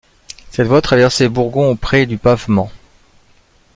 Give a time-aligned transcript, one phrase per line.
[0.49, 2.71] Cette voie traversait Bourgon au pré du Pavement.